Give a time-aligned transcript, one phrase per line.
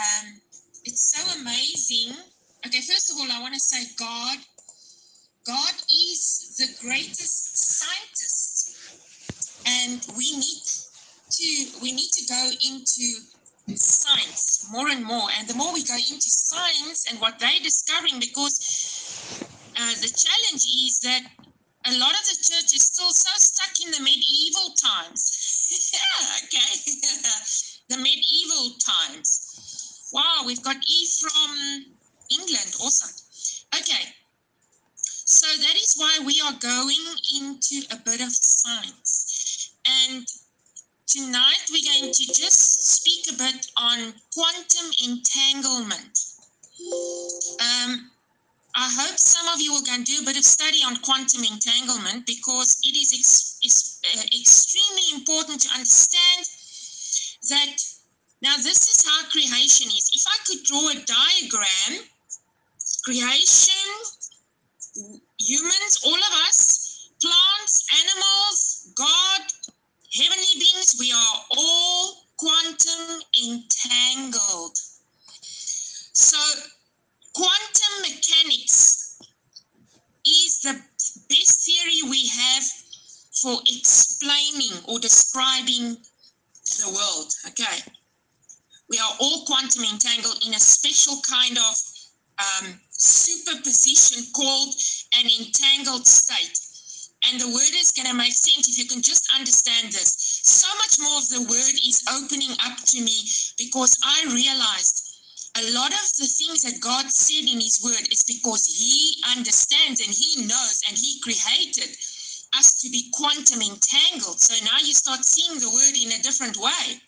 [0.00, 0.40] Um,
[0.84, 2.16] it's so amazing.
[2.66, 4.38] Okay, first of all, I want to say God,
[5.46, 8.76] God is the greatest scientist,
[9.66, 10.62] and we need
[11.30, 15.28] to we need to go into science more and more.
[15.38, 18.56] And the more we go into science and what they're discovering, because
[19.76, 21.22] uh, the challenge is that
[21.86, 25.68] a lot of the church is still so stuck in the medieval times.
[25.92, 26.72] yeah, okay.
[27.88, 29.39] the medieval times.
[30.12, 31.84] Wow, we've got E from
[32.30, 32.74] England.
[32.80, 33.14] Awesome.
[33.74, 34.14] Okay.
[35.24, 39.70] So that is why we are going into a bit of science.
[39.86, 40.26] And
[41.06, 46.18] tonight we're going to just speak a bit on quantum entanglement.
[47.60, 48.10] Um,
[48.74, 51.44] I hope some of you will go and do a bit of study on quantum
[51.44, 56.46] entanglement because it is ex uh, extremely important to understand
[57.50, 57.76] that
[58.42, 60.10] now this is how creation is.
[60.14, 62.04] If I could draw a diagram,
[63.04, 63.86] creation,
[65.38, 69.40] humans, all of us, plants, animals, God,
[70.14, 74.78] heavenly beings, we are all quantum entangled.
[76.12, 76.38] So
[77.34, 79.18] quantum mechanics
[80.26, 80.80] is the
[81.28, 82.64] best theory we have
[83.42, 85.96] for explaining or describing
[86.78, 87.32] the world.
[87.48, 87.82] Okay.
[88.90, 91.74] We are all quantum entangled in a special kind of
[92.42, 94.74] um, superposition called
[95.14, 96.58] an entangled state.
[97.30, 100.40] And the word is going to make sense if you can just understand this.
[100.42, 103.14] So much more of the word is opening up to me
[103.58, 105.06] because I realized
[105.54, 110.00] a lot of the things that God said in His Word is because He understands
[110.00, 111.94] and He knows and He created
[112.58, 114.40] us to be quantum entangled.
[114.40, 117.02] So now you start seeing the Word in a different way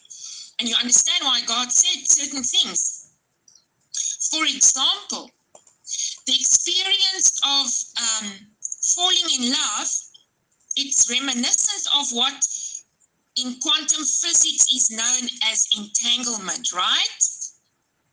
[0.62, 3.10] and you understand why God said certain things.
[4.30, 5.28] For example,
[6.24, 7.66] the experience of
[7.98, 8.30] um,
[8.94, 9.88] falling in love,
[10.76, 12.47] it's reminiscent of what
[13.34, 17.19] in quantum physics is known as entanglement, right?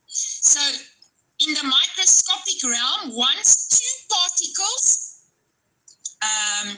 [0.07, 0.59] So
[1.45, 5.21] in the microscopic realm, once two particles
[6.23, 6.77] um,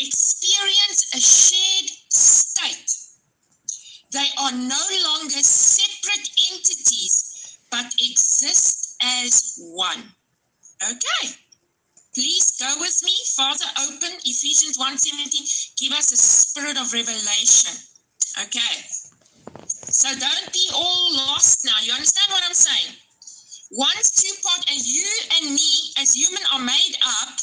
[0.00, 3.03] experience a shared state,
[4.14, 10.04] they are no longer separate entities, but exist as one.
[10.82, 11.34] Okay.
[12.14, 13.12] Please go with me.
[13.34, 15.74] Father, open Ephesians 1.17.
[15.80, 17.74] Give us a spirit of revelation.
[18.40, 18.86] Okay.
[19.90, 21.74] So don't be all lost now.
[21.82, 22.94] You understand what I'm saying?
[23.72, 25.10] Once two part and you
[25.40, 27.40] and me as human are made up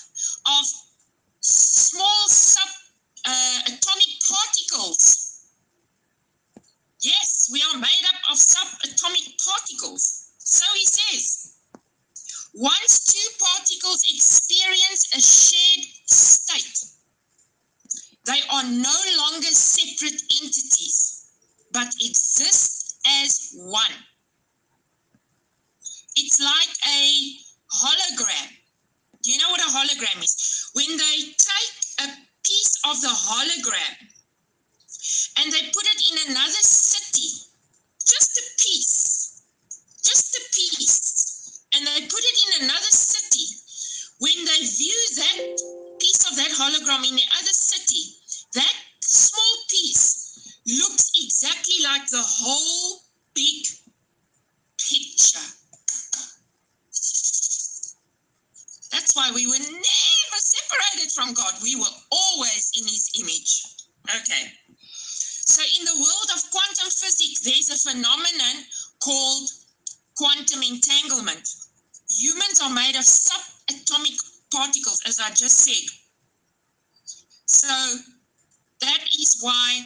[79.41, 79.81] why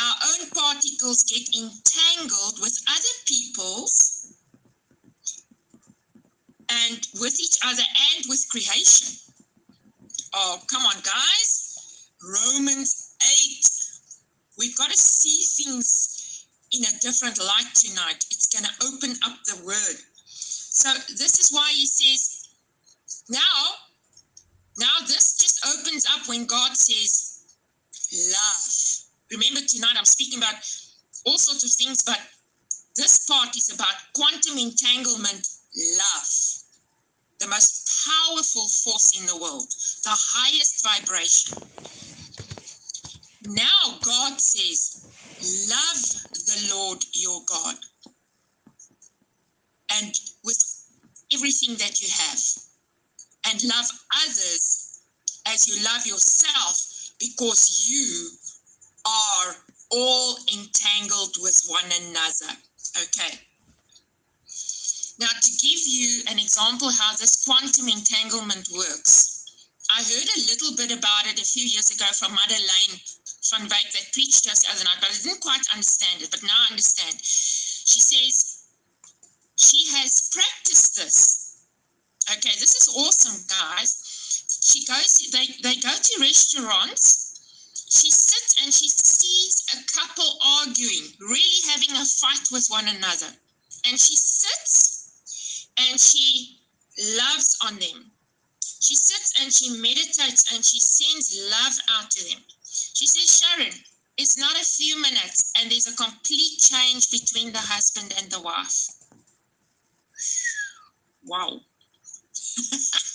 [0.00, 4.34] our own particles get entangled with other people's
[6.70, 7.82] and with each other
[8.16, 9.16] and with creation.
[10.34, 12.08] Oh, come on, guys.
[12.22, 13.70] Romans 8.
[14.58, 18.24] We've got to see things in a different light tonight.
[18.30, 19.96] It's going to open up the word.
[20.26, 22.48] So, this is why he says,
[23.28, 23.38] now,
[24.78, 27.31] now this just opens up when God says,
[28.12, 30.56] love Remember, tonight I'm speaking about
[31.24, 32.20] all sorts of things, but
[32.96, 35.48] this part is about quantum entanglement
[35.96, 36.30] love,
[37.40, 39.68] the most powerful force in the world,
[40.04, 41.58] the highest vibration.
[43.46, 45.08] Now, God says,
[45.70, 46.02] Love
[46.34, 47.76] the Lord your God.
[50.00, 50.58] and with
[51.32, 52.40] everything that you have.
[53.50, 53.86] And love
[54.24, 55.00] others
[55.48, 56.91] as you love yourself
[57.22, 58.30] because you
[59.06, 59.54] are
[59.90, 62.50] all entangled with one another.
[63.06, 63.38] Okay.
[65.20, 69.46] Now, to give you an example how this quantum entanglement works,
[69.90, 72.98] I heard a little bit about it a few years ago from Madeleine
[73.50, 76.42] van Wyk that preached us the other night, but I didn't quite understand it, but
[76.42, 77.20] now I understand.
[77.22, 78.66] She says
[79.56, 81.52] she has practiced this.
[82.30, 84.01] Okay, this is awesome, guys.
[84.92, 87.22] Goes, they, they go to restaurants
[87.92, 93.28] she sits and she sees a couple arguing, really having a fight with one another.
[93.86, 96.58] And she sits and she
[97.18, 98.10] loves on them.
[98.80, 102.42] She sits and she meditates and she sends love out to them.
[102.94, 103.74] She says, Sharon,
[104.16, 108.40] it's not a few minutes and there's a complete change between the husband and the
[108.40, 108.88] wife.
[111.26, 111.60] Wow.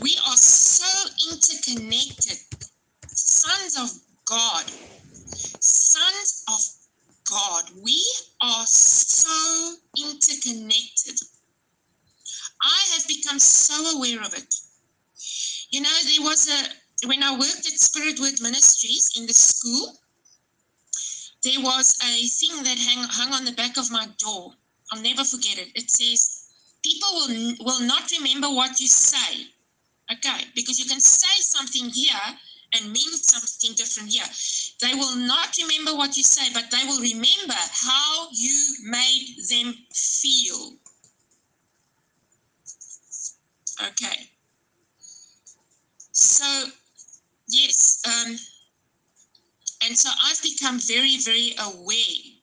[0.00, 2.38] We are so interconnected.
[3.08, 3.90] Sons of
[4.26, 4.64] God.
[5.60, 6.60] Sons of
[7.30, 7.64] God.
[7.82, 8.02] We
[8.42, 11.18] are so interconnected.
[12.62, 14.54] I have become so aware of it.
[15.70, 19.98] You know, there was a, when I worked at Spirit Word Ministries in the school,
[21.42, 24.52] there was a thing that hang, hung on the back of my door.
[24.92, 25.68] I'll never forget it.
[25.74, 26.33] It says,
[26.84, 29.46] people will, will not remember what you say.
[30.12, 32.14] Okay, because you can say something here
[32.74, 34.24] and mean something different here.
[34.82, 39.74] They will not remember what you say, but they will remember how you made them
[39.94, 40.74] feel.
[43.82, 44.30] Okay.
[46.12, 46.66] So,
[47.48, 48.36] yes, um,
[49.84, 52.34] and so I've become very, very aware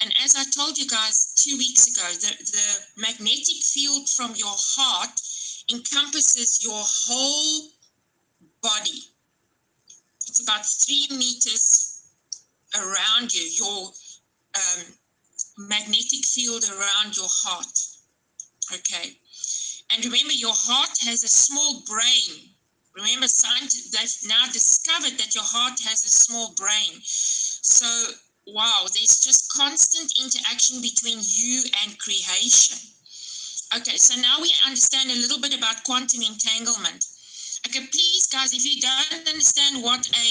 [0.00, 4.56] and as I told you guys two weeks ago, the, the magnetic field from your
[4.56, 5.20] heart
[5.72, 7.70] encompasses your whole
[8.62, 9.00] body.
[10.28, 12.02] It's about three meters
[12.74, 13.90] around you, your
[14.56, 14.84] um,
[15.58, 17.78] magnetic field around your heart.
[18.74, 19.16] Okay.
[19.92, 22.50] And remember, your heart has a small brain.
[22.96, 26.98] Remember, scientists, they've now discovered that your heart has a small brain.
[27.04, 27.86] So
[28.46, 32.78] wow, there's just constant interaction between you and creation.
[33.76, 37.04] Okay, so now we understand a little bit about quantum entanglement.
[37.66, 40.28] Okay, please, guys, if you don't understand what a,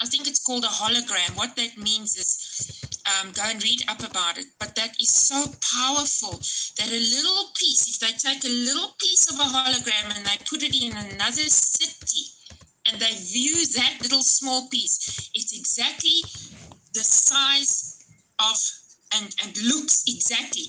[0.00, 4.00] I think it's called a hologram, what that means is um, go and read up
[4.00, 4.46] about it.
[4.58, 5.44] But that is so
[5.76, 6.40] powerful
[6.78, 10.38] that a little piece, if they take a little piece of a hologram and they
[10.48, 12.32] put it in another city
[12.86, 16.22] and they view that little small piece, it's exactly
[16.98, 18.02] the size
[18.42, 18.58] of
[19.14, 20.66] and, and looks exactly.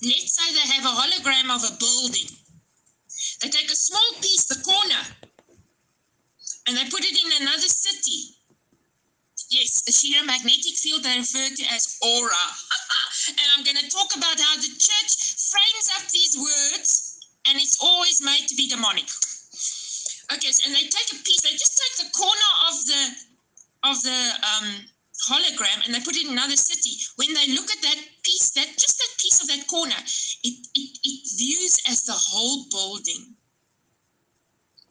[0.00, 2.32] Let's say they have a hologram of a building.
[3.40, 5.02] They take a small piece, the corner,
[6.66, 8.40] and they put it in another city.
[9.50, 12.46] Yes, the sheer magnetic field they refer to as aura.
[13.28, 15.12] and I'm going to talk about how the church
[15.52, 19.06] frames up these words and it's always made to be demonic.
[20.32, 23.02] Okay, so, and they take a piece, they just take the corner of the
[23.84, 24.68] of the um,
[25.28, 28.68] hologram and they put it in another city, when they look at that piece, that
[28.78, 29.96] just that piece of that corner,
[30.44, 33.34] it, it, it views as the whole building.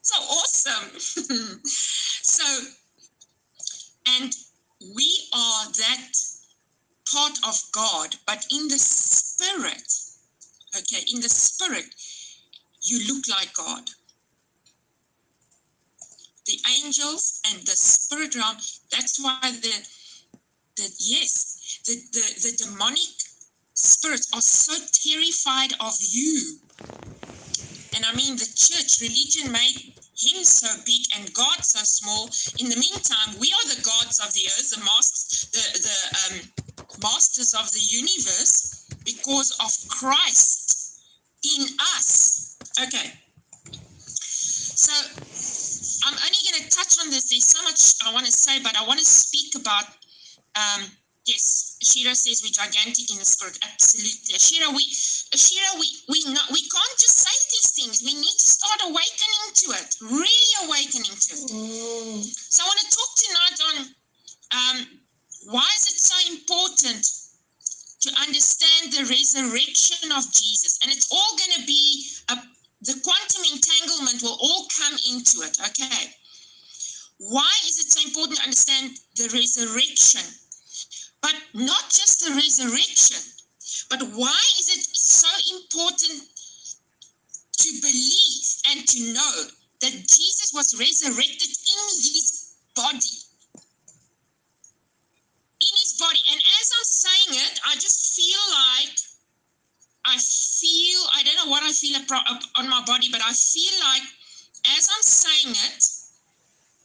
[0.02, 1.00] So awesome.
[1.64, 2.68] so,
[4.20, 4.32] and
[4.96, 6.12] we are that
[7.12, 9.92] part of God, but in the spirit,
[10.78, 11.86] okay, in the spirit,
[12.82, 13.84] you look like God.
[16.46, 18.58] The angels and the spirit realm,
[18.92, 19.74] that's why the
[20.78, 23.16] that yes, the, the, the demonic
[23.74, 26.60] spirits are so terrified of you.
[27.96, 32.26] And I mean, the church, religion made him so big and God so small.
[32.60, 36.66] In the meantime, we are the gods of the earth, the masters, the, the um,
[37.02, 41.02] masters of the universe because of Christ
[41.44, 42.58] in us.
[42.82, 43.12] Okay.
[44.76, 44.92] So
[46.06, 47.30] I'm only going to touch on this.
[47.30, 49.86] There's so much I want to say, but I want to speak about
[50.56, 50.82] um,
[51.26, 53.60] yes, Shira says we're gigantic in the spirit.
[53.64, 54.72] Absolutely, Shira.
[54.72, 58.02] We, Shira, we we not we can't just say these things.
[58.06, 59.90] We need to start awakening to it.
[60.02, 61.52] Really awakening to it.
[61.52, 62.24] Mm.
[62.24, 63.76] So I want to talk tonight on
[64.56, 64.78] um,
[65.52, 67.04] why is it so important
[68.06, 72.36] to understand the resurrection of Jesus, and it's all going to be a,
[72.82, 75.58] the quantum entanglement will all come into it.
[75.60, 76.14] Okay.
[77.18, 80.22] Why is it so important to understand the resurrection?
[81.26, 83.18] But not just the resurrection,
[83.90, 85.28] But why is it so
[85.58, 86.22] important
[87.58, 89.34] to believe and to know
[89.82, 93.18] that Jesus was resurrected in his body?
[95.66, 96.20] In his body.
[96.32, 98.96] And as I'm saying it, I just feel like
[100.06, 101.98] I feel, I don't know what I feel
[102.58, 104.04] on my body, but I feel like
[104.78, 105.84] as I'm saying it,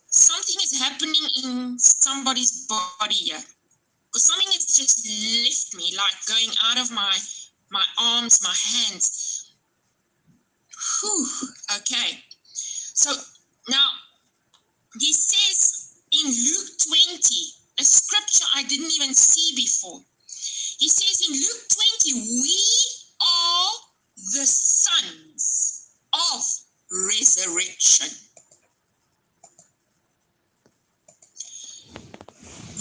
[0.08, 3.44] something is happening in somebody's body here.
[4.16, 7.16] Something has just left me, like going out of my
[7.70, 9.54] my arms, my hands.
[11.00, 11.26] Whew,
[11.76, 12.22] okay.
[12.94, 13.12] So
[13.68, 13.86] now
[14.98, 16.70] he says in Luke
[17.16, 17.34] 20,
[17.78, 20.00] a scripture I didn't even see before.
[20.78, 21.68] He says in Luke
[22.12, 22.62] 20, we
[23.22, 23.70] are
[24.32, 26.42] the sons of
[26.90, 28.08] resurrection.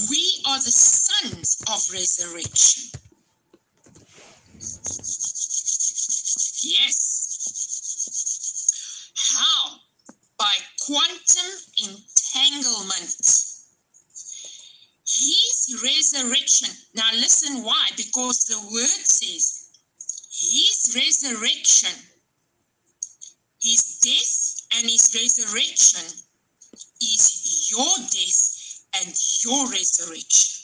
[0.10, 0.72] We are the
[1.24, 3.00] of resurrection.
[6.62, 7.10] Yes.
[9.16, 9.80] How?
[10.38, 10.54] By
[10.86, 11.52] quantum
[11.84, 13.46] entanglement.
[15.06, 16.70] His resurrection.
[16.96, 17.90] Now, listen why?
[17.98, 19.70] Because the word says
[20.32, 21.96] his resurrection,
[23.62, 26.06] his death and his resurrection
[27.02, 28.60] is your death
[29.02, 30.60] and your resurrection.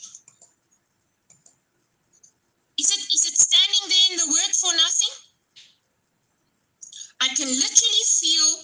[2.78, 5.14] Is it is it standing there in the word for nothing?
[7.20, 8.60] I can literally feel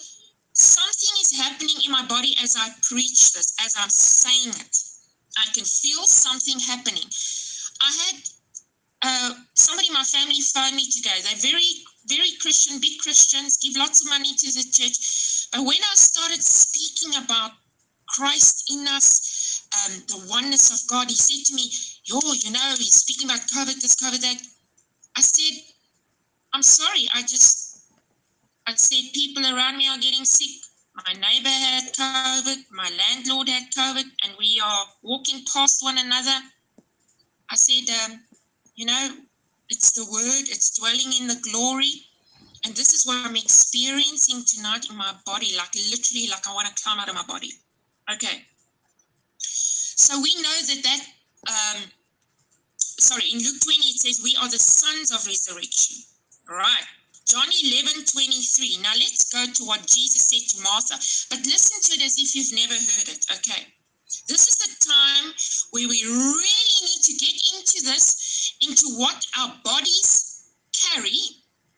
[0.53, 4.77] something is happening in my body as I preach this, as I'm saying it.
[5.37, 7.09] I can feel something happening.
[7.81, 8.15] I had
[9.01, 11.17] uh, somebody in my family phoned me today.
[11.23, 15.49] They're very, very Christian, big Christians, give lots of money to the church.
[15.51, 17.51] But when I started speaking about
[18.07, 21.71] Christ in us, um, the oneness of God, he said me,
[22.05, 24.37] Yo, you know, he's speaking about COVID, this, COVID, that.
[25.15, 25.61] I said,
[26.53, 27.07] I'm sorry.
[27.13, 27.85] I just,
[28.67, 30.49] I said, people around me are getting sick.
[30.95, 36.37] My neighbor had COVID, my landlord had COVID, and we are walking past one another.
[37.49, 38.19] I said, um,
[38.75, 39.09] you know,
[39.69, 41.91] it's the word, it's dwelling in the glory.
[42.65, 46.67] And this is what I'm experiencing tonight in my body, like literally, like I want
[46.67, 47.51] to climb out of my body.
[48.13, 48.45] Okay.
[49.37, 50.99] So we know that that,
[53.13, 56.01] sorry, in Luke 20, it says, We are the sons of resurrection.
[56.49, 56.85] All right.
[57.29, 58.81] John 11, 23.
[58.81, 60.97] Now let's go to what Jesus said to Martha.
[61.29, 63.25] But listen to it as if you've never heard it.
[63.37, 63.69] Okay.
[64.27, 65.33] This is the time
[65.71, 71.17] where we really need to get into this, into what our bodies carry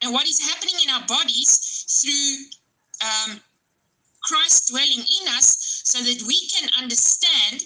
[0.01, 3.39] and what is happening in our bodies through um,
[4.23, 7.63] Christ dwelling in us so that we can understand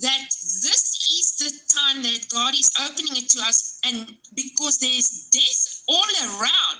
[0.00, 0.28] that
[0.62, 3.78] this is the time that God is opening it to us.
[3.84, 6.78] And because there's death all around,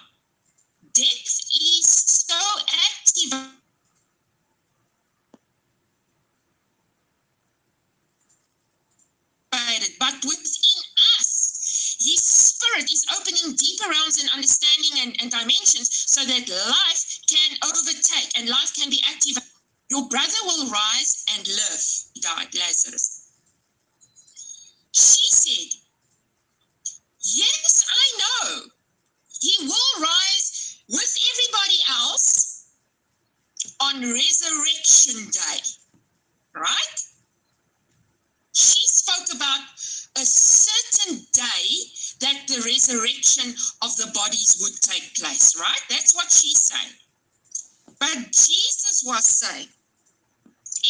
[0.94, 2.34] death is so
[3.30, 3.58] active
[9.98, 10.78] but within
[11.18, 17.18] us, His Spirit is opening deeper realms and understanding and, and dimensions so that life
[17.26, 19.42] can overtake and life can be active.
[19.90, 21.84] Your brother will rise and live,
[22.22, 23.28] died, Lazarus.
[24.92, 25.80] She said,
[27.20, 28.62] Yes, I know.
[29.60, 32.66] Will rise with everybody else
[33.80, 35.60] on resurrection day,
[36.54, 36.98] right?
[38.58, 39.60] she spoke about
[40.16, 41.66] a certain day
[42.20, 45.80] that the resurrection of the bodies would take place, right?
[45.88, 46.94] That's what she's saying.
[48.00, 49.68] But Jesus was saying,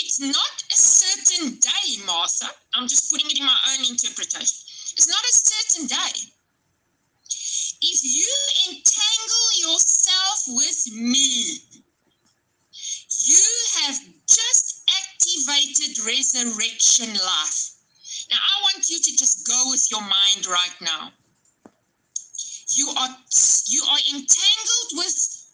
[0.01, 2.49] it's not a certain day, Martha.
[2.75, 4.57] I'm just putting it in my own interpretation.
[4.97, 6.33] It's not a certain day.
[7.81, 8.35] If you
[8.69, 11.61] entangle yourself with me,
[13.25, 13.45] you
[13.83, 17.71] have just activated resurrection life.
[18.31, 21.13] Now, I want you to just go with your mind right now.
[22.75, 23.17] You are
[23.67, 25.47] you are entangled with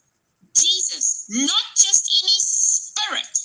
[0.56, 3.38] Jesus, not just his spirit,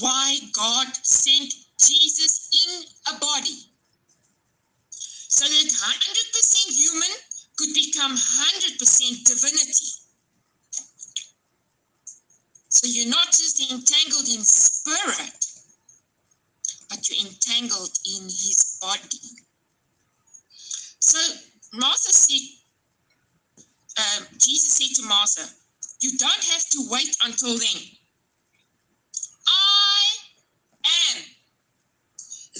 [0.00, 3.58] why God sent Jesus in a body
[4.90, 7.08] so that 100% human
[7.56, 9.90] could become 100% divinity.
[12.70, 15.46] So you're not just entangled in spirit,
[16.88, 19.18] but you're entangled in his body.
[21.00, 21.18] So
[21.74, 22.40] Martha said,
[23.98, 25.42] um, Jesus said to Martha,
[26.00, 27.97] you don't have to wait until then.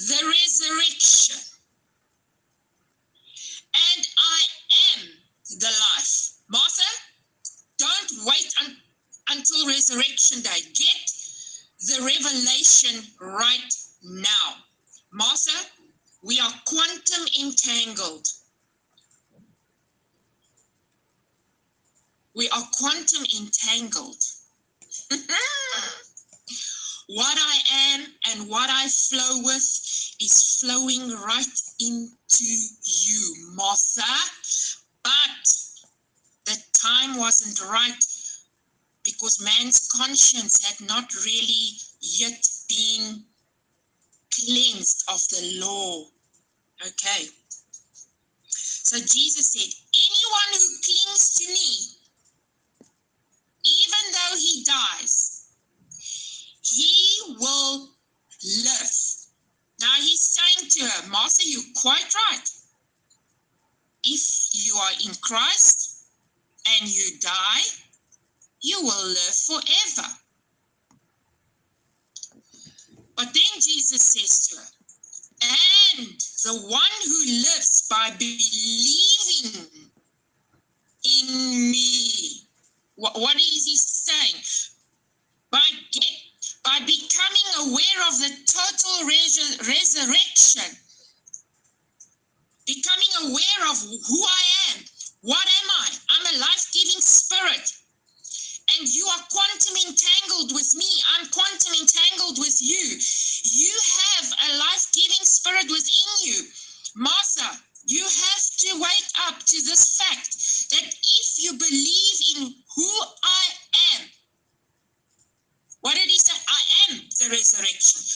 [0.07, 1.37] The resurrection,
[3.97, 4.41] and I
[4.95, 5.09] am
[5.59, 6.31] the life.
[6.49, 6.83] Martha,
[7.79, 8.77] don't wait un
[9.31, 10.61] until resurrection day.
[10.61, 11.11] Get
[11.81, 14.57] the revelation right now.
[15.13, 15.67] Martha,
[16.23, 18.29] we are quantum entangled.
[22.35, 24.23] We are quantum entangled.
[27.09, 27.59] what I
[27.95, 29.65] am and what I flow with
[30.21, 32.45] is flowing right into
[32.83, 34.03] you, Martha.
[35.03, 35.57] But
[36.45, 38.05] the time wasn't right
[39.05, 43.25] because man's conscience had not really yet been
[44.31, 46.05] cleansed of the law.
[46.87, 47.29] Okay.
[48.49, 52.91] So Jesus said, anyone who clings to me,
[53.65, 55.28] even though he dies,
[56.79, 57.91] he will
[58.45, 58.97] live.
[59.81, 62.49] Now he's saying to her, Martha, you're quite right.
[64.05, 66.07] If you are in Christ
[66.81, 67.63] and you die,
[68.61, 70.09] you will live forever.
[73.17, 74.67] But then Jesus says to her,
[75.99, 79.67] and the one who lives by believing
[81.05, 82.43] in me.
[82.97, 84.78] What, what is he saying?
[86.65, 90.77] By, becoming aware of the total res resurrection,
[92.67, 94.85] becoming aware of who I am.
[95.23, 95.89] What am I?
[96.11, 97.73] I'm a life giving spirit
[98.77, 100.89] and you are quantum entangled with me.
[101.17, 102.99] I'm quantum entangled with you.
[103.45, 103.75] You
[104.21, 106.45] have a life giving spirit within you.
[106.95, 110.37] Martha, you have to wake up to this fact
[110.71, 112.91] that if you believe in who
[113.25, 113.45] I
[113.97, 114.09] am,
[115.81, 116.35] what did he say?
[116.35, 117.31] I am the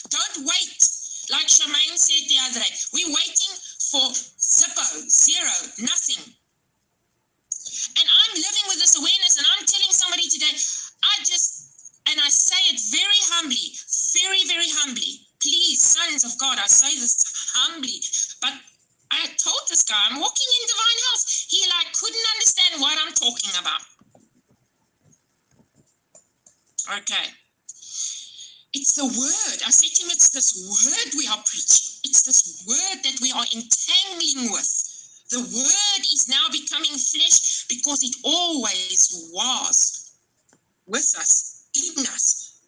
[0.09, 0.79] Don't wait.
[1.31, 3.53] Like Shemaine said the other day, we're waiting
[3.91, 6.19] for zippo, zero, nothing.
[7.95, 12.29] And I'm living with this awareness, and I'm telling somebody today, I just, and I
[12.29, 13.71] say it very humbly,
[14.13, 15.25] very, very humbly.
[15.41, 17.17] Please, sons of God, I say this
[17.55, 18.03] humbly,
[18.41, 18.53] but
[19.11, 21.23] I told this guy, I'm walking in divine health.
[21.47, 23.83] He like couldn't understand what I'm talking about.
[26.99, 27.29] Okay.
[28.73, 29.59] It's the word.
[29.65, 32.01] I said to him, it's this word we are preaching.
[32.03, 34.69] It's this word that we are entangling with.
[35.29, 40.17] The word is now becoming flesh because it always was
[40.85, 42.61] with us, in us.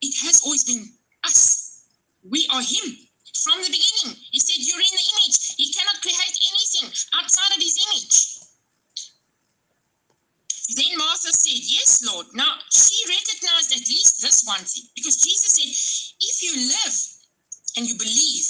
[0.00, 0.84] It has always been
[1.24, 1.86] us.
[2.28, 2.98] We are Him
[3.42, 4.18] from the beginning.
[4.30, 5.54] He said, You're in the image.
[5.56, 8.51] He cannot create anything outside of His image.
[11.24, 12.26] Martha said, Yes, Lord.
[12.34, 15.70] Now, she recognized at least this one thing because Jesus said,
[16.20, 16.96] If you live
[17.76, 18.46] and you believe,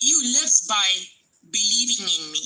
[0.00, 0.84] you lives by
[1.50, 2.44] believing in me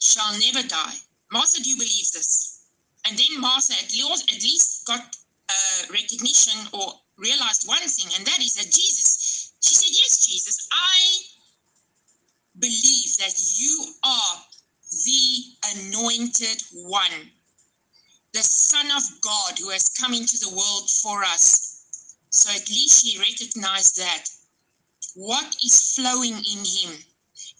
[0.00, 0.96] shall never die.
[1.30, 2.64] Martha, do you believe this?
[3.06, 8.54] And then Martha at least got uh, recognition or realized one thing, and that is
[8.54, 11.20] that Jesus, she said, Yes, Jesus, I
[12.58, 14.51] believe that you are
[14.92, 15.44] the
[15.76, 17.30] anointed one,
[18.32, 21.86] the Son of God who has come into the world for us.
[22.30, 24.28] So at least he recognized that
[25.14, 27.04] what is flowing in him?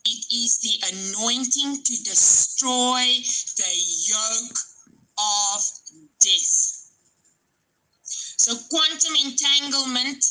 [0.05, 3.05] It is the anointing to destroy
[3.57, 3.73] the
[4.09, 4.59] yoke
[5.19, 5.63] of
[6.21, 6.91] death.
[8.05, 10.27] So, quantum entanglement,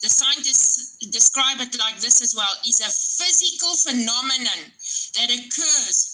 [0.00, 4.72] the scientists describe it like this as well, is a physical phenomenon
[5.14, 6.11] that occurs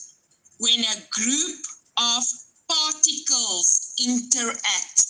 [0.58, 1.60] when a group
[1.96, 2.22] of
[2.68, 5.06] particles interact.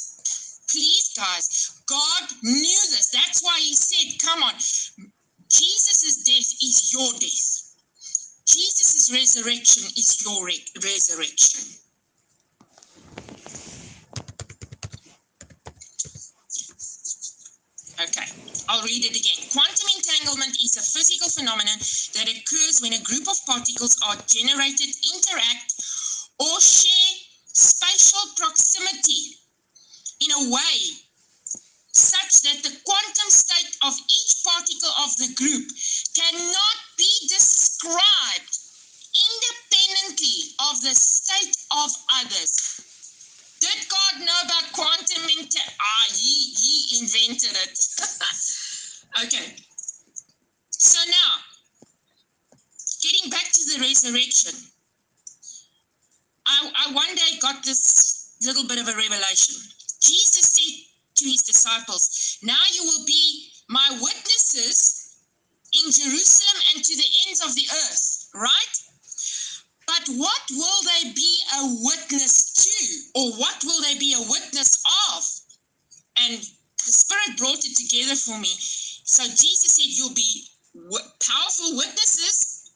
[0.70, 3.10] Please, guys, God knew this.
[3.12, 4.54] That's why He said, Come on,
[5.48, 7.68] Jesus' death is your death.
[8.46, 11.60] Jesus' resurrection is your re resurrection.
[18.00, 18.30] Okay,
[18.68, 19.50] I'll read it again.
[19.50, 19.88] Quantum
[20.28, 21.78] entanglement is a physical phenomenon
[22.12, 25.72] that occurs when a group of particles are generated, interact,
[26.40, 27.16] or share
[27.52, 29.40] spatial proximity
[30.20, 30.76] in a way
[31.92, 35.66] such that the quantum state of each particle of the group
[36.14, 38.52] cannot be described
[39.16, 42.84] independently of the state of others.
[43.60, 47.78] Did God know about quantum Ah, he, he invented it.
[49.24, 49.67] okay.
[50.78, 51.32] So now,
[53.02, 54.54] getting back to the resurrection,
[56.46, 59.56] I, I one day got this little bit of a revelation.
[60.00, 60.86] Jesus said
[61.16, 65.18] to his disciples, Now you will be my witnesses
[65.74, 68.74] in Jerusalem and to the ends of the earth, right?
[69.88, 73.18] But what will they be a witness to?
[73.18, 75.24] Or what will they be a witness of?
[76.20, 78.54] And the Spirit brought it together for me.
[79.04, 80.46] So Jesus said, You'll be
[81.20, 82.70] powerful witnesses.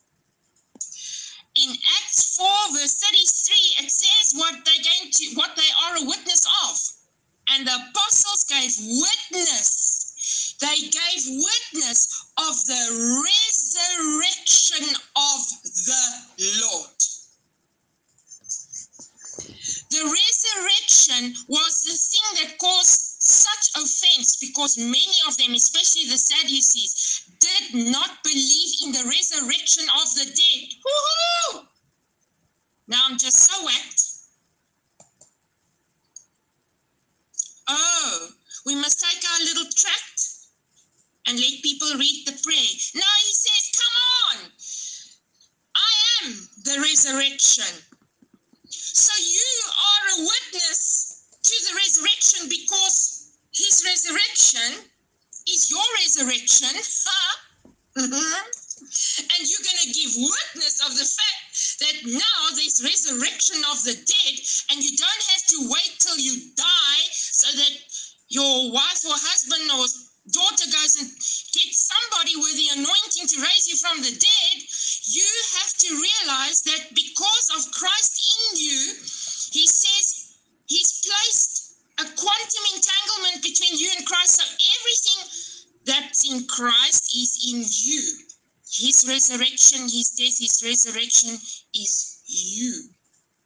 [1.54, 6.06] In Acts 4, verse 33, it says what they're going to what they are a
[6.06, 6.80] witness of.
[7.50, 10.56] And the apostles gave witness.
[10.60, 12.82] They gave witness of the
[13.26, 16.04] resurrection of the
[16.62, 17.02] Lord.
[19.90, 26.16] The resurrection was the thing that caused such offense because many of them, especially the
[26.16, 26.94] Sadducees,
[27.40, 30.68] did not believe in the resurrection of the dead.
[30.85, 31.66] Woo-hoo!
[32.88, 34.05] Now I'm just so whacked.
[37.68, 38.29] Oh,
[38.66, 40.22] we must take our little tract
[41.27, 42.72] and let people read the prayer.
[42.94, 43.96] No, he says, come
[44.29, 44.51] on.
[45.77, 47.72] I am the resurrection.
[48.68, 54.90] So you are a witness to the resurrection because his resurrection
[55.48, 56.74] is your resurrection.
[57.92, 58.09] Mm-hmm.
[58.16, 61.44] and you're going to give witness of the fact
[61.85, 64.35] that now there's resurrection of the dead,
[64.72, 67.74] and you don't have to wait till you die so that
[68.33, 69.85] your wife or husband or
[70.33, 71.11] daughter goes and
[71.52, 74.57] gets somebody with the anointing to raise you from the dead.
[75.05, 75.28] You
[75.61, 78.78] have to realize that because of Christ in you,
[79.52, 80.33] He says
[80.64, 81.51] He's placed
[82.02, 84.40] a quantum entanglement between you and Christ.
[84.40, 85.20] So everything
[85.86, 88.02] that's in Christ is in you.
[88.66, 91.38] His resurrection, his death, his resurrection
[91.74, 92.90] is you.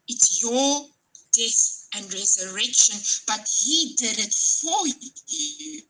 [0.08, 0.86] It's your
[1.32, 5.82] death and resurrection, but he did it for you.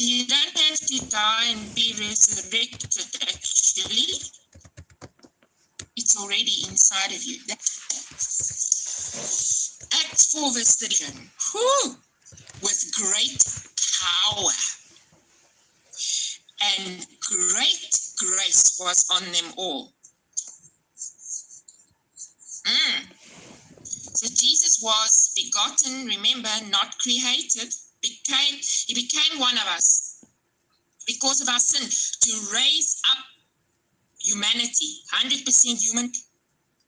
[0.00, 4.39] you don't have to die and be resurrected, actually.
[6.20, 7.38] Already inside of you.
[10.04, 11.30] Acts 4, verse 31.
[11.52, 11.96] Whew,
[12.62, 13.44] with great
[14.00, 14.50] power
[16.76, 19.92] and great grace was on them all.
[22.66, 23.06] Mm.
[23.82, 30.24] So Jesus was begotten, remember, not created became he became one of us
[31.06, 31.82] because of our sin
[32.20, 33.18] to raise up
[34.30, 36.12] humanity 100% human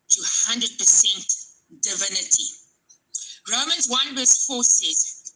[0.08, 1.46] to 100%
[1.80, 2.48] divinity
[3.50, 5.32] romans 1 verse 4 says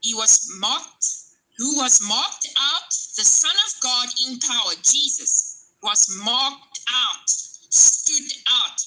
[0.00, 1.06] he was marked
[1.58, 8.30] who was marked out the son of god in power jesus was marked out stood
[8.60, 8.78] out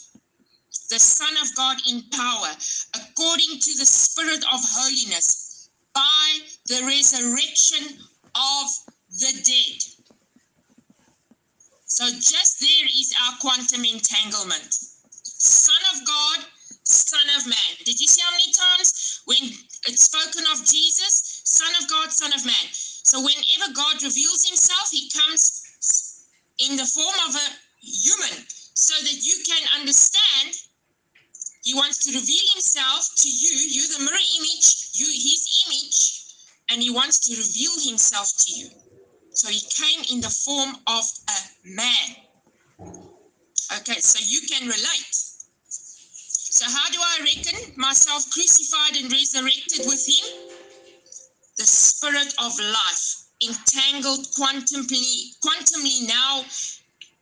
[0.89, 2.51] the son of god in power
[2.95, 7.97] according to the spirit of holiness by the resurrection
[8.35, 8.67] of
[9.09, 9.96] the dead.
[11.97, 14.69] So just there is our quantum entanglement.
[14.69, 16.45] Son of God,
[16.85, 17.71] Son of Man.
[17.85, 19.41] Did you see how many times when
[19.89, 22.67] it's spoken of Jesus, Son of God, Son of Man?
[22.69, 26.21] So whenever God reveals himself, he comes
[26.69, 27.47] in the form of a
[27.81, 28.45] human
[28.77, 30.53] so that you can understand
[31.63, 36.29] he wants to reveal himself to you, you the mirror image, you his image,
[36.69, 38.69] and he wants to reveal himself to you.
[39.37, 42.15] So he came in the form of a man.
[43.77, 45.15] Okay, so you can relate.
[45.69, 50.25] So how do I reckon myself crucified and resurrected with him?
[51.59, 56.43] The spirit of life, entangled quantumly, quantumly now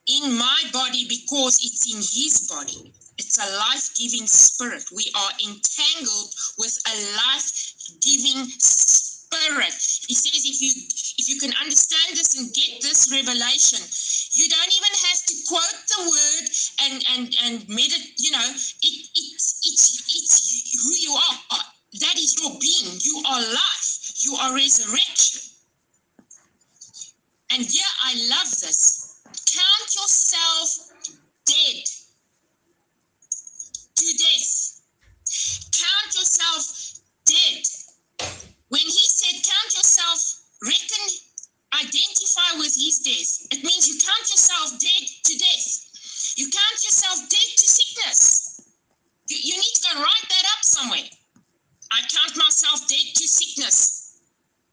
[0.07, 2.93] in my body because it's in his body.
[3.17, 4.85] It's a life-giving spirit.
[4.95, 6.95] We are entangled with a
[7.27, 8.51] life-giving
[9.35, 9.75] spirit.
[10.07, 10.71] He says if you
[11.17, 13.79] if you can understand this and get this revelation,
[14.31, 16.45] you don't even have to quote the word
[16.83, 21.63] and and and meditate, you know, it it's it's it's who you are.
[22.01, 22.99] That is your being.
[23.01, 24.11] You are life.
[24.19, 25.41] You are resurrection.
[27.51, 29.21] And yeah, I love this.
[29.23, 30.91] Count yourself
[43.05, 46.33] It means you count yourself dead to death.
[46.37, 48.61] You count yourself dead to sickness.
[49.29, 51.09] You, you need to go write that up somewhere.
[51.91, 54.21] I count myself dead to sickness,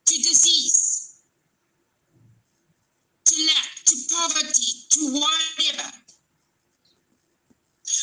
[0.06, 1.20] to disease,
[3.26, 5.92] to lack, to poverty, to whatever.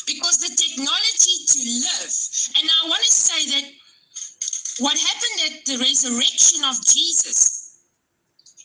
[0.06, 2.14] Because the technology to live,
[2.58, 3.70] and I want to say that
[4.78, 7.60] what happened at the resurrection of Jesus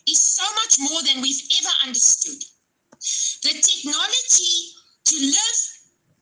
[0.06, 1.42] is so much more than we've
[1.86, 2.42] understood.
[3.42, 5.60] The technology to live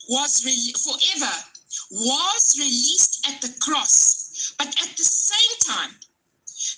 [0.09, 1.35] was re- forever
[1.91, 5.95] was released at the cross, but at the same time,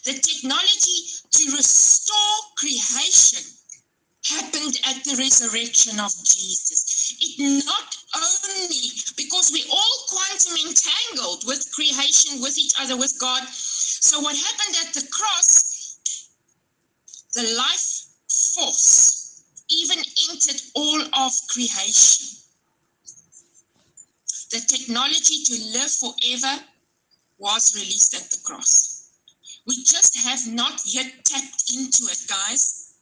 [0.04, 0.98] the technology
[1.32, 3.44] to restore creation
[4.24, 7.16] happened at the resurrection of Jesus.
[7.20, 13.42] It not only because we all quantum entangled with creation, with each other, with God.
[13.48, 15.98] So what happened at the cross,
[17.34, 17.95] the life
[18.56, 19.16] force
[19.70, 19.98] even
[20.30, 22.38] entered all of creation.
[24.50, 26.62] The technology to live forever
[27.38, 29.10] was released at the cross.
[29.66, 32.94] We just have not yet tapped into it, guys.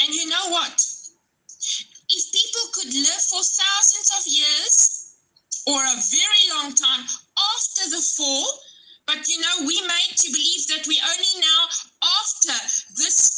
[0.00, 0.84] And you know what?
[2.10, 5.14] If people could live for thousands of years
[5.66, 7.04] or a very long time
[7.56, 8.46] after the fall,
[9.06, 11.64] but you know, we made to believe that we only now,
[12.20, 12.52] after
[12.96, 13.37] this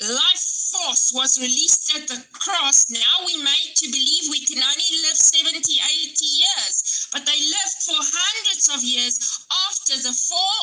[0.00, 4.90] life force was released at the cross, now we made to believe we can only
[5.04, 7.08] live 70, 80 years.
[7.12, 9.18] But they lived for hundreds of years
[9.68, 10.59] after the fall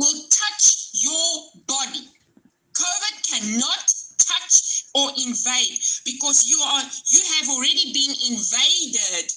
[0.00, 1.28] will touch your
[1.68, 2.08] body.
[2.72, 3.84] COVID cannot
[4.16, 9.30] touch or invade because you are you have already been invaded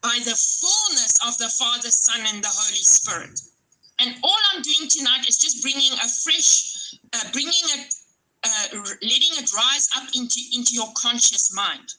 [0.00, 3.40] by the fullness of the Father, Son, and the Holy Spirit.
[3.98, 7.94] And all I'm doing tonight is just bringing a fresh, uh, bringing it,
[8.44, 8.66] uh,
[9.00, 11.94] letting it rise up into, into your conscious mind.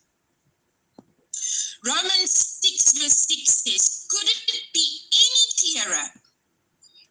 [1.86, 6.06] Romans 6, verse 6 says, Could it be any clearer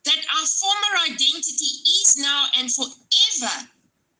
[0.04, 3.68] that our former identity is now and forever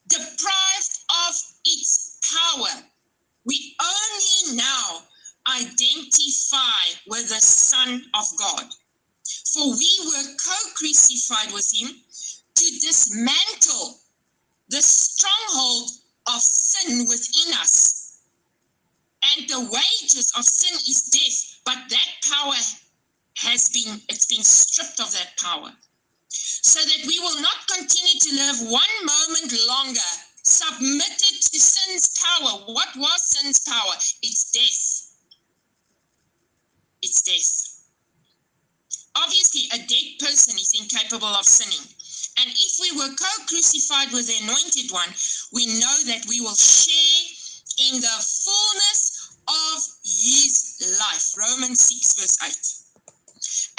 [0.09, 2.83] deprived of its power.
[3.45, 5.03] We only now
[5.47, 8.65] identify with the Son of God.
[9.53, 11.89] For we were co crucified with him
[12.55, 14.01] to dismantle
[14.69, 15.91] the stronghold
[16.29, 18.19] of sin within us.
[19.37, 22.55] And the wages of sin is death, but that power
[23.37, 25.73] has been it's been stripped of that power
[26.29, 30.11] so that we will not continue to live one moment longer
[30.45, 32.61] submitted to sin's power.
[32.67, 33.95] What was sin's power?
[34.23, 35.17] It's death.
[37.03, 37.71] It's death.
[39.17, 41.87] Obviously a dead person is incapable of sinning.
[42.41, 45.09] And if we were co-crucified with the anointed one
[45.53, 47.25] we know that we will share
[47.89, 51.35] in the fullness of his life.
[51.37, 52.84] Romans 6 verse 8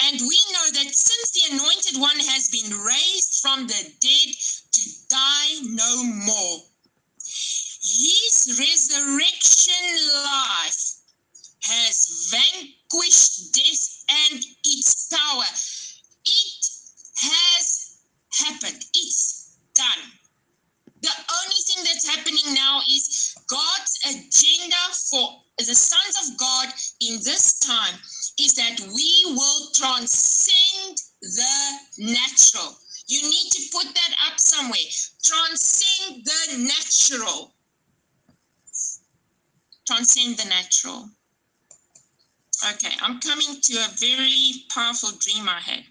[0.06, 4.34] and we know that since the anointed one has been raised from the dead
[4.72, 6.62] to die no more,
[7.82, 9.86] his resurrection
[10.24, 10.94] life
[11.62, 15.44] has vanquished death and its power.
[16.24, 16.66] It
[17.16, 17.98] has
[18.30, 18.84] happened.
[18.94, 20.04] It's done.
[21.02, 21.10] The
[21.42, 26.68] only thing that's happening now is God's agenda for the sons of God
[27.00, 27.94] in this time
[28.38, 32.76] is that we will transcend the natural.
[33.08, 34.78] You need to put that up somewhere.
[35.22, 37.54] Transcend the natural.
[39.86, 41.08] Transcend the natural.
[42.72, 45.84] Okay, I'm coming to a very powerful dream I had.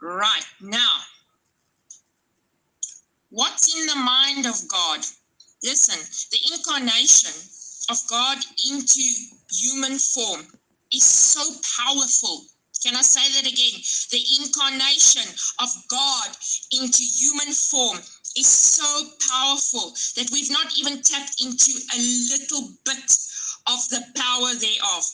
[0.00, 1.00] Right now,
[3.30, 5.00] what's in the mind of God?
[5.62, 5.98] Listen,
[6.30, 7.32] the incarnation
[7.88, 8.38] of God
[8.70, 9.02] into
[9.50, 10.46] human form
[10.92, 11.42] is so
[11.78, 12.46] powerful.
[12.82, 13.80] Can I say that again?
[14.10, 15.26] The incarnation
[15.60, 16.28] of God
[16.70, 17.98] into human form
[18.36, 21.98] is so powerful that we've not even tapped into a
[22.30, 23.18] little bit
[23.66, 25.04] of the power thereof.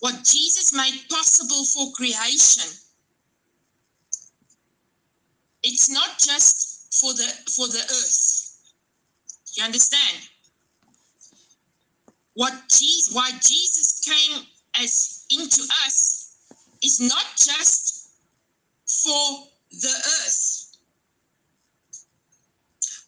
[0.00, 2.70] What Jesus made possible for creation,
[5.62, 8.56] it's not just for the for the earth.
[9.56, 10.28] You understand?
[12.34, 14.44] What Jesus, why Jesus came
[14.80, 16.36] as into us
[16.82, 18.10] is not just
[18.86, 20.76] for the earth,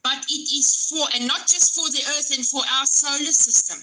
[0.03, 3.79] but it is for, and not just for the earth and for our solar system.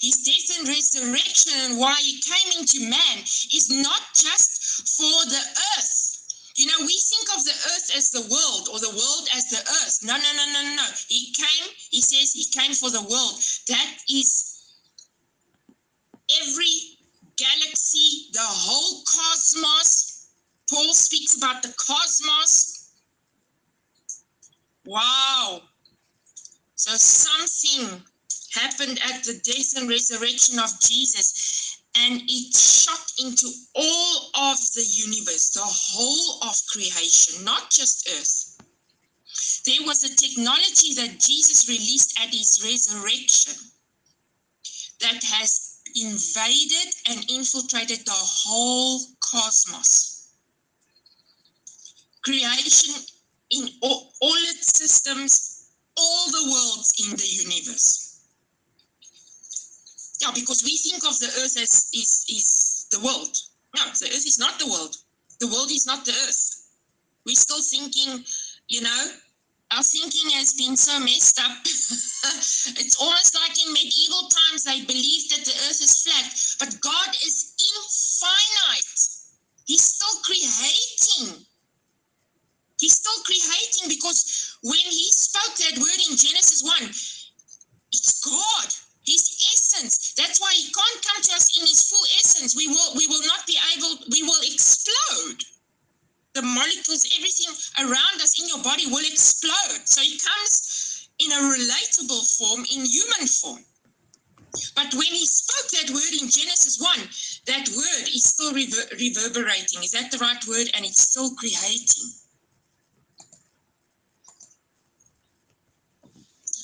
[0.00, 5.42] His death and resurrection and why he came into man is not just for the
[5.76, 6.06] earth.
[6.56, 9.58] You know, we think of the earth as the world or the world as the
[9.58, 10.00] earth.
[10.02, 10.86] No, no, no, no, no.
[11.08, 13.40] He came, he says he came for the world.
[13.68, 14.49] That is
[16.42, 16.98] every
[17.36, 20.28] galaxy, the whole cosmos.
[20.70, 22.92] Paul speaks about the cosmos.
[24.84, 25.62] Wow.
[26.76, 28.02] So something
[28.54, 34.84] happened at the death and resurrection of Jesus, and it shot into all of the
[34.84, 38.56] universe, the whole of creation, not just earth.
[39.66, 43.54] There was a technology that Jesus released at his resurrection
[45.00, 45.59] that has
[45.96, 50.28] invaded and infiltrated the whole cosmos.
[52.22, 52.94] Creation
[53.50, 58.20] in all, all its systems, all the worlds in the universe.
[60.20, 63.36] Yeah, because we think of the earth as is, is the world.
[63.76, 64.96] No, the earth is not the world.
[65.40, 66.68] The world is not the earth.
[67.24, 68.24] We're still thinking,
[68.68, 69.06] you know,
[69.72, 71.58] our thinking has been so messed up.
[71.64, 76.26] it's almost like in medieval times they believed that the earth is flat,
[76.58, 78.98] but God is infinite.
[79.66, 81.46] He's still creating.
[82.80, 86.90] He's still creating because when he spoke that word in Genesis 1,
[87.92, 88.68] it's God,
[89.06, 89.22] his
[89.54, 90.14] essence.
[90.16, 92.56] That's why he can't come to us in his full essence.
[92.56, 95.44] We will we will not be able, we will explode
[96.34, 99.82] the molecules, everything around us in your body will explode.
[99.84, 103.64] So it comes in a relatable form, in human form.
[104.74, 106.98] But when he spoke that word in Genesis 1,
[107.46, 109.82] that word is still rever- reverberating.
[109.82, 110.70] Is that the right word?
[110.74, 112.10] And it's still creating.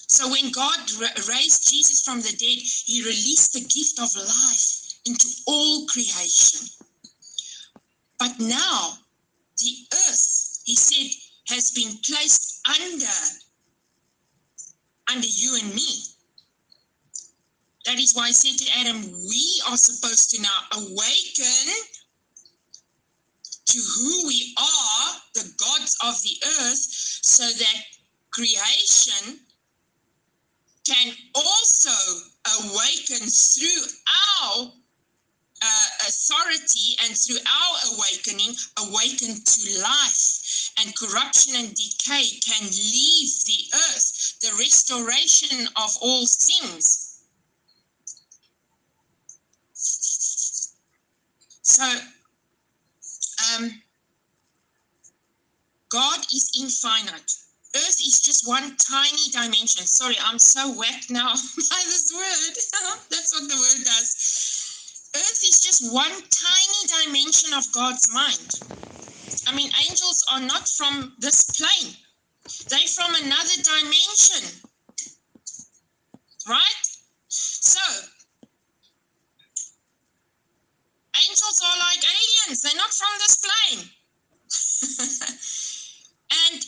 [0.08, 0.78] So when God
[1.28, 6.66] raised Jesus from the dead, he released the gift of life into all creation.
[8.18, 8.98] But now
[9.58, 11.10] the earth, he said,
[11.48, 13.06] has been placed under,
[15.10, 16.02] under you and me.
[17.86, 21.72] That is why I said to Adam, we are supposed to now awaken
[23.66, 26.86] to who we are, the gods of the earth,
[27.22, 27.82] so that
[28.30, 29.40] creation
[30.86, 31.90] can also
[32.60, 33.82] awaken through
[34.42, 34.72] our
[35.62, 40.72] uh, authority and through our awakening, awaken to life.
[40.78, 47.22] And corruption and decay can leave the earth, the restoration of all things.
[51.62, 51.84] So,
[53.56, 53.82] um,
[55.88, 57.32] God is infinite.
[57.74, 59.86] Earth is just one tiny dimension.
[59.86, 61.32] Sorry, I'm so whacked now
[61.70, 62.98] by this word.
[63.10, 64.35] That's what the word does.
[65.16, 68.60] Earth is just one tiny dimension of God's mind.
[69.46, 71.94] I mean, angels are not from this plane,
[72.68, 74.44] they're from another dimension.
[76.46, 76.86] Right?
[77.28, 77.80] So,
[81.16, 83.88] angels are like aliens, they're not from this plane.
[86.52, 86.62] and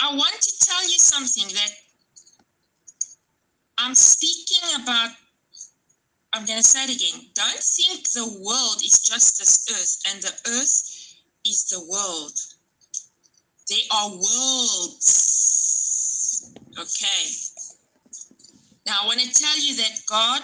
[0.00, 1.70] I want to tell you something that
[3.78, 5.10] I'm speaking about
[6.32, 7.26] I'm going to say it again.
[7.34, 10.82] Don't think the world is just this earth and the earth
[11.44, 12.38] is the world.
[13.68, 15.08] There are worlds.
[16.78, 17.30] Okay.
[18.86, 20.42] Now, I want to tell you that God,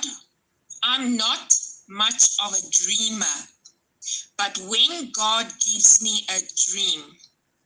[0.82, 1.54] I'm not
[1.88, 3.48] much of a dreamer.
[4.36, 7.16] But when God gives me a dream,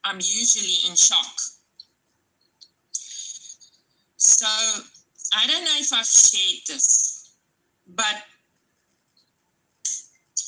[0.04, 1.40] I'm usually in shock.
[4.16, 4.46] So
[5.34, 6.99] I don't know if I've shared this
[7.94, 8.22] but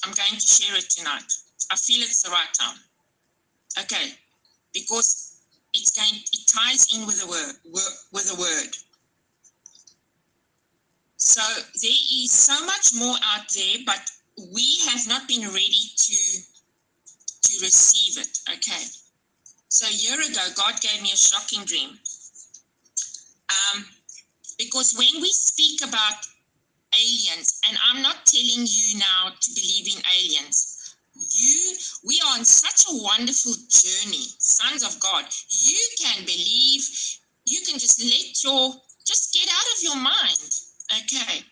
[0.05, 1.33] I'm going to share it tonight.
[1.71, 2.79] I feel it's the right time.
[3.81, 4.13] Okay,
[4.75, 5.41] because
[5.73, 7.55] it's going it ties in with the word,
[8.13, 8.77] with the word.
[11.17, 11.41] So
[11.81, 14.11] there is so much more out there, but
[14.53, 16.43] we have not been ready to
[17.43, 18.39] to receive it.
[18.51, 18.85] Okay.
[19.69, 21.99] So a year ago, God gave me a shocking dream.
[23.49, 23.87] Um,
[24.59, 26.27] because when we speak about
[26.99, 32.45] aliens, and I'm not telling you now to believe in aliens, you we are on
[32.45, 35.25] such a wonderful journey, sons of God.
[35.49, 36.89] You can believe,
[37.45, 38.75] you can just let your
[39.05, 40.53] just get out of your mind
[40.93, 41.45] Okay.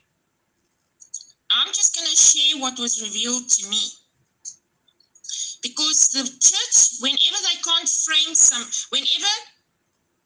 [1.50, 3.80] I'm just going to share what was revealed to me.
[5.62, 9.32] Because the church, whenever they can't frame some, whenever,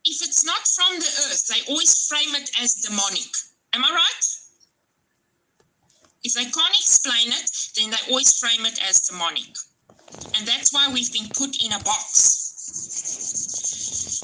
[0.05, 3.31] if it's not from the earth, they always frame it as demonic.
[3.73, 4.34] Am I right?
[6.25, 9.57] If they can't explain it, then they always frame it as demonic.
[10.37, 12.41] And that's why we've been put in a box.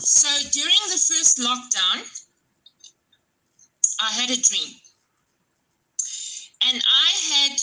[0.02, 2.02] So during the first lockdown,
[4.00, 4.74] I had a dream.
[6.66, 7.58] And I had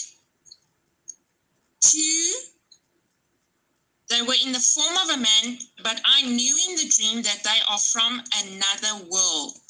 [1.80, 2.32] two,
[4.08, 7.42] they were in the form of a man, but I knew in the dream that
[7.44, 9.67] they are from another world.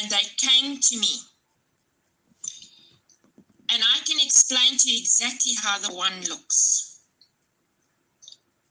[0.00, 1.16] And they came to me.
[3.70, 7.00] And I can explain to you exactly how the one looks.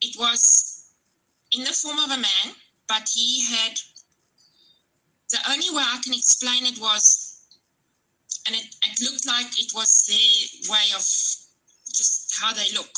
[0.01, 0.91] It was
[1.51, 2.55] in the form of a man,
[2.87, 3.79] but he had
[5.29, 7.41] the only way I can explain it was,
[8.45, 12.89] and it, it looked like it was their way of just how they look.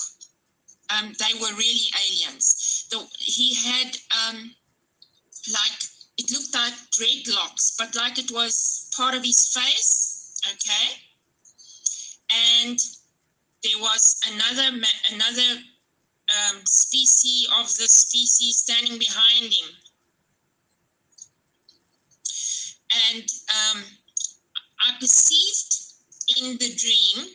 [0.92, 2.88] Um, they were really aliens.
[2.92, 4.56] The, he had um,
[5.52, 5.80] like
[6.20, 10.42] it looked like dreadlocks, but like it was part of his face.
[10.52, 10.88] Okay,
[12.62, 12.80] and
[13.64, 14.78] there was another
[15.12, 15.62] another
[16.38, 19.70] um, species of the species standing behind him
[23.12, 23.84] and um,
[24.86, 25.76] I perceived
[26.38, 27.28] in the dream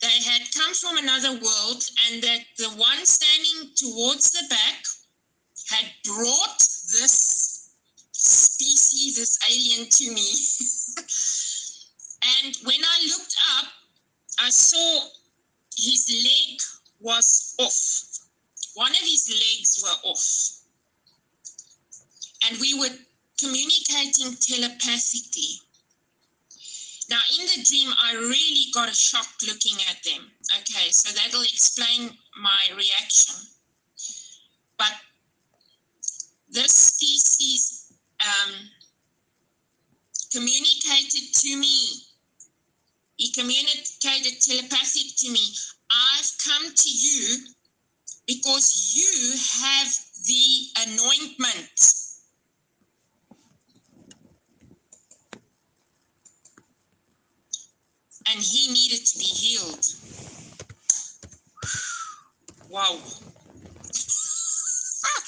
[0.00, 4.84] they had come from another world and that the one standing towards the back
[5.70, 7.33] had brought this
[9.14, 10.28] this alien to me.
[12.44, 13.66] and when I looked up,
[14.40, 15.08] I saw
[15.76, 16.60] his leg
[17.00, 18.24] was off.
[18.74, 20.50] One of his legs were off.
[22.48, 22.94] And we were
[23.38, 25.60] communicating telepathically.
[27.10, 30.30] Now, in the dream, I really got a shock looking at them.
[30.58, 32.10] Okay, so that'll explain
[32.40, 33.34] my reaction.
[34.78, 34.92] But
[36.48, 38.52] this species um,
[40.34, 42.02] communicated to me.
[43.16, 45.54] He communicated telepathic to me.
[45.90, 47.38] I've come to you
[48.26, 49.30] because you
[49.62, 49.88] have
[50.26, 51.94] the anointment
[58.28, 59.84] and he needed to be healed.
[62.68, 62.98] Wow.
[65.06, 65.22] Ah.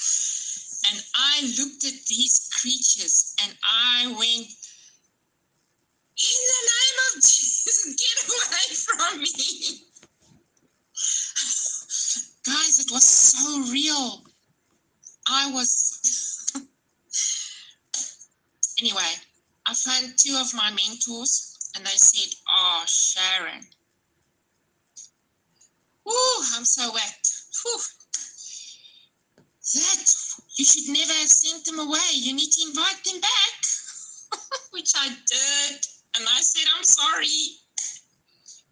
[0.89, 4.47] and I looked at these creatures and I went,
[6.17, 9.81] in the name of Get away from me.
[12.45, 14.23] Guys, it was so real.
[15.27, 16.53] I was.
[18.79, 19.13] anyway,
[19.65, 23.65] I found two of my mentors and they said, Oh, Sharon.
[26.07, 27.31] Oh, I'm so wet.
[27.63, 27.79] Whew.
[29.73, 30.05] That,
[30.55, 32.09] you should never have sent them away.
[32.13, 34.39] You need to invite them back,
[34.71, 35.87] which I did.
[36.17, 37.27] And I said, I'm sorry.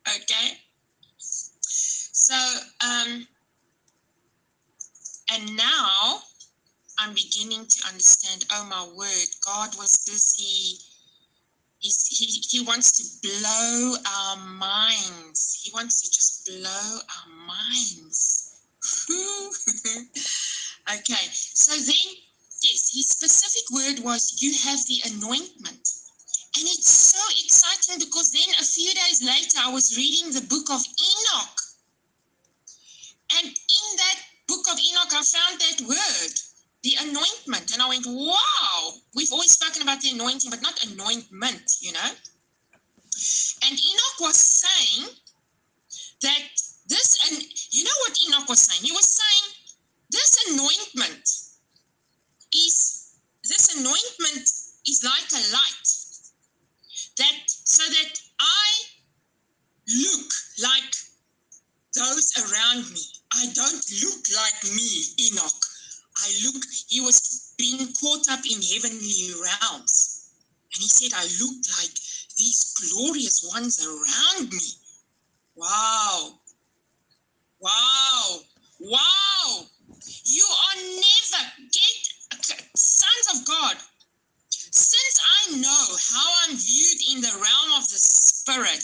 [0.07, 0.57] Okay.
[1.31, 2.35] So,
[2.83, 3.27] um,
[5.31, 6.19] and now
[6.99, 10.79] I'm beginning to understand, oh my word, God was busy
[11.85, 15.61] He's, he, he wants to blow our minds.
[15.61, 18.55] He wants to just blow our minds.
[20.93, 22.15] okay, so then,
[22.63, 25.94] yes, his specific word was, You have the anointment.
[26.57, 30.69] And it's so exciting because then a few days later, I was reading the book
[30.71, 31.59] of Enoch.
[33.37, 36.33] And in that book of Enoch, I found that word
[36.83, 37.73] the anointment.
[37.73, 42.11] And I went, wow, we've always spoken about the anointing, but not anointment, you know?
[43.65, 45.09] And Enoch was saying
[46.21, 46.43] that
[46.87, 48.81] this, and you know what Enoch was saying?
[48.83, 49.75] He was saying
[50.09, 51.27] this anointment
[52.53, 53.11] is,
[53.43, 54.47] this anointment
[54.87, 55.94] is like a light
[57.17, 58.67] that, so that I
[59.87, 60.95] look like
[61.95, 63.01] those around me.
[63.33, 65.65] I don't look like me, Enoch.
[66.17, 70.29] I look, he was being caught up in heavenly realms.
[70.73, 71.95] And he said, I look like
[72.37, 74.69] these glorious ones around me.
[75.55, 76.39] Wow.
[77.59, 78.39] Wow.
[78.79, 79.65] Wow.
[80.25, 83.77] You are never get sons of God.
[85.47, 88.83] I know how I'm viewed in the realm of the spirit,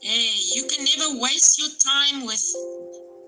[0.00, 2.44] hey, you can never waste your time with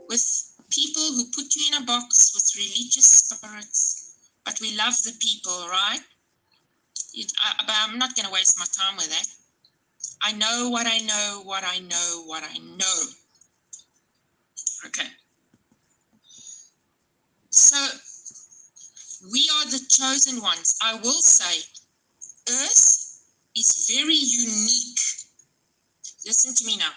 [0.09, 0.25] with
[0.71, 4.15] people who put you in a box with religious spirits,
[4.45, 6.01] but we love the people, right?
[7.15, 9.27] It, I, but I'm not going to waste my time with that.
[10.23, 13.03] I know what I know, what I know, what I know.
[14.87, 15.09] Okay.
[17.51, 17.77] So
[19.33, 20.77] we are the chosen ones.
[20.83, 21.63] I will say,
[22.51, 23.21] Earth
[23.57, 24.99] is very unique.
[26.27, 26.93] Listen to me now.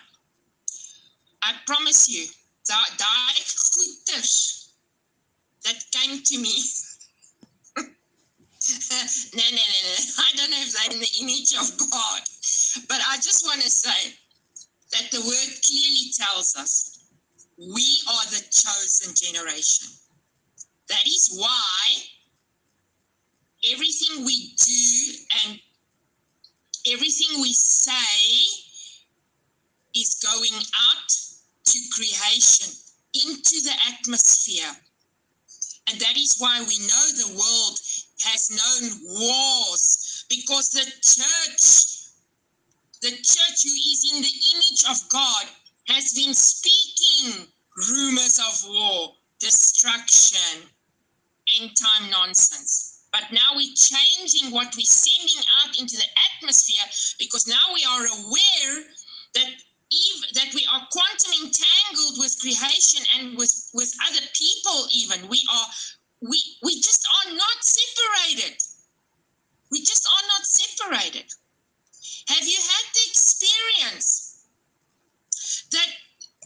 [1.43, 2.25] I promise you,
[2.67, 3.35] that daai
[3.77, 4.73] goeters
[5.63, 6.53] that came to me.
[7.77, 7.83] no,
[9.35, 9.95] no, no, no.
[10.17, 12.21] I don't know if they're in the image of God.
[12.89, 14.13] But I just want to say
[14.91, 16.99] that the word clearly tells us
[17.57, 19.87] we are the chosen generation.
[20.89, 22.16] That is why
[23.73, 25.13] everything we do
[25.45, 25.59] and
[26.91, 28.63] everything we say
[29.95, 30.61] is going
[30.91, 31.11] out
[31.65, 32.73] to creation,
[33.25, 34.71] into the atmosphere.
[35.89, 37.79] And that is why we know the world
[38.23, 42.11] has known wars because the church,
[43.01, 45.45] the church who is in the image of God,
[45.87, 47.47] has been speaking
[47.89, 50.69] rumors of war, destruction,
[51.59, 52.96] end time nonsense.
[53.11, 56.85] But now we're changing what we're sending out into the atmosphere
[57.19, 58.83] because now we are aware
[59.35, 59.49] that
[60.33, 65.27] that we are quantum entangled with creation and with with other people even.
[65.29, 65.67] We are
[66.21, 68.57] we we just are not separated.
[69.71, 71.33] We just are not separated.
[72.27, 74.45] Have you had the experience
[75.71, 75.87] that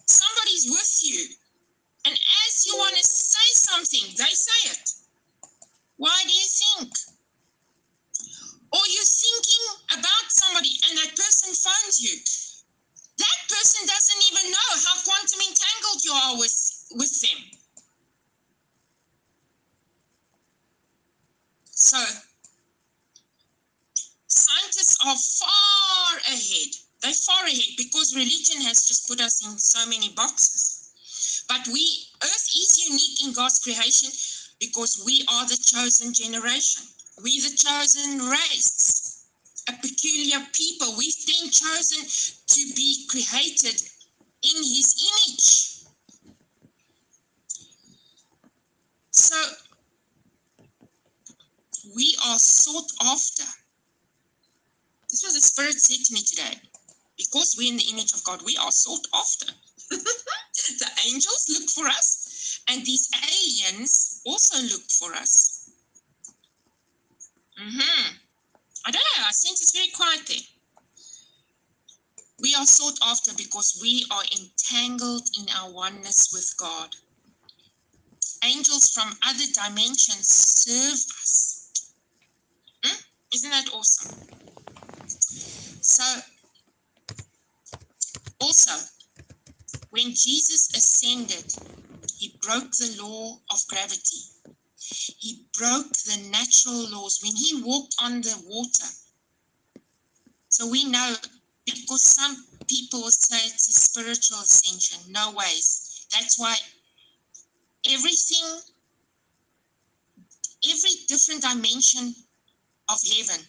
[0.05, 1.28] somebody's with you
[2.05, 5.01] and as you want to say something they say it
[6.02, 6.89] why do you think
[8.74, 12.18] or you're thinking about somebody and that person phones you
[13.22, 16.58] that person doesn't even know how quantum entangled you are with,
[16.95, 17.39] with them.
[21.70, 21.97] So,
[24.28, 26.72] scientists are far ahead.
[27.02, 31.45] They're far ahead because religion has just put us in so many boxes.
[31.47, 34.10] But we, Earth is unique in God's creation
[34.62, 36.84] because we are the chosen generation.
[37.22, 39.26] We the chosen race
[39.68, 40.95] a peculiar people.
[40.97, 42.05] We've been chosen
[42.47, 43.82] to be created
[44.43, 45.84] in his image.
[49.12, 49.36] So
[51.95, 53.43] we are sought after.
[55.09, 56.62] This was the Spirit said to me today.
[57.18, 59.47] Because we're in the image of God, we are sought after.
[59.89, 65.69] the angels look for us, and these aliens also look for us.
[67.59, 68.15] Mm-hmm.
[68.86, 69.24] I don't know.
[69.28, 70.38] I sense it's very quiet there.
[72.39, 76.95] We are sought after because we are entangled in our oneness with God.
[78.43, 81.72] Angels from other dimensions serve us.
[82.84, 83.01] Hmm?
[83.36, 84.17] Isn't that awesome?
[85.82, 86.03] So,
[88.39, 88.72] also,
[89.92, 91.54] when Jesus ascended,
[92.18, 94.22] he broke the law of gravity.
[95.20, 98.88] He broke the natural laws when he walked on the water.
[100.50, 101.16] So we know
[101.66, 102.36] because some
[102.68, 105.00] people say it's a spiritual ascension.
[105.12, 106.08] No ways.
[106.12, 106.56] That's why
[107.88, 108.62] everything,
[110.70, 112.16] every different dimension
[112.89, 113.46] of heaven,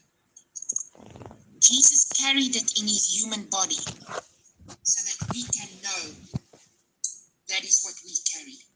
[1.60, 3.76] Jesus carried it in his human body.
[7.52, 8.71] That is what we carry.